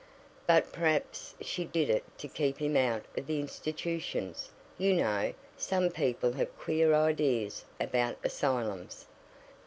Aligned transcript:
"But 0.47 0.71
perhaps 0.73 1.35
she 1.41 1.63
did 1.63 1.87
it 1.87 2.03
to 2.17 2.27
keep 2.27 2.57
him 2.57 2.75
out 2.75 3.03
of 3.15 3.27
the 3.27 3.39
institutions. 3.39 4.49
You 4.79 4.93
know, 4.93 5.33
some 5.57 5.91
people 5.91 6.31
have 6.31 6.57
queer 6.57 6.95
ideas 6.95 7.65
about 7.79 8.17
asylums." 8.23 9.05